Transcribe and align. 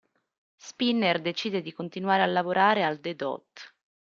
Spinner 0.57 1.19
decide 1.21 1.61
di 1.61 1.73
continuare 1.73 2.23
a 2.23 2.25
lavorare 2.25 2.83
al 2.83 2.99
The 3.01 3.15
Dot. 3.15 3.75